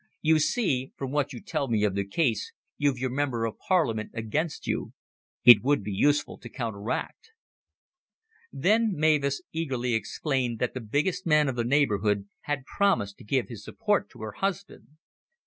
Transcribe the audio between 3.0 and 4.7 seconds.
Member of Parliament against